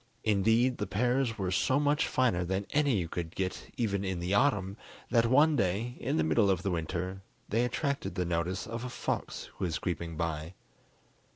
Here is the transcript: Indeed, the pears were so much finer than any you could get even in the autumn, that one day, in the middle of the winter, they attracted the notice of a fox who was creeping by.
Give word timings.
Indeed, 0.23 0.79
the 0.79 0.87
pears 0.87 1.37
were 1.37 1.51
so 1.51 1.79
much 1.79 2.07
finer 2.07 2.43
than 2.43 2.65
any 2.71 2.95
you 2.97 3.07
could 3.07 3.35
get 3.35 3.69
even 3.77 4.03
in 4.03 4.19
the 4.19 4.33
autumn, 4.33 4.75
that 5.11 5.27
one 5.27 5.55
day, 5.55 5.95
in 5.99 6.17
the 6.17 6.23
middle 6.23 6.49
of 6.49 6.63
the 6.63 6.71
winter, 6.71 7.21
they 7.49 7.63
attracted 7.63 8.15
the 8.15 8.25
notice 8.25 8.65
of 8.65 8.83
a 8.83 8.89
fox 8.89 9.51
who 9.59 9.65
was 9.65 9.77
creeping 9.77 10.17
by. 10.17 10.55